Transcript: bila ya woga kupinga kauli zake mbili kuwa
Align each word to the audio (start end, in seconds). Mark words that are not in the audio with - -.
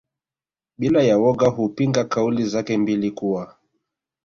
bila 0.77 1.03
ya 1.03 1.17
woga 1.17 1.51
kupinga 1.51 2.03
kauli 2.03 2.45
zake 2.45 2.77
mbili 2.77 3.11
kuwa 3.11 3.55